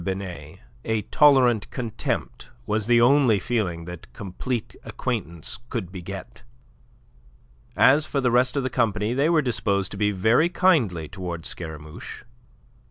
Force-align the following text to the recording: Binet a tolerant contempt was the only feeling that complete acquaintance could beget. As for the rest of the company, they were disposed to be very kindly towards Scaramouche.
Binet 0.03 0.61
a 0.83 1.03
tolerant 1.03 1.69
contempt 1.69 2.49
was 2.65 2.87
the 2.87 2.99
only 2.99 3.37
feeling 3.39 3.85
that 3.85 4.11
complete 4.13 4.75
acquaintance 4.83 5.59
could 5.69 5.91
beget. 5.91 6.41
As 7.77 8.07
for 8.07 8.19
the 8.19 8.31
rest 8.31 8.55
of 8.57 8.63
the 8.63 8.71
company, 8.71 9.13
they 9.13 9.29
were 9.29 9.43
disposed 9.43 9.91
to 9.91 9.97
be 9.97 10.09
very 10.09 10.49
kindly 10.49 11.07
towards 11.07 11.49
Scaramouche. 11.49 12.23